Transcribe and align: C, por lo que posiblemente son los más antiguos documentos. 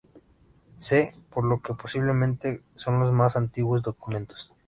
C, 0.79 1.13
por 1.29 1.43
lo 1.45 1.61
que 1.61 1.75
posiblemente 1.75 2.63
son 2.73 2.99
los 2.99 3.11
más 3.13 3.35
antiguos 3.35 3.83
documentos. 3.83 4.51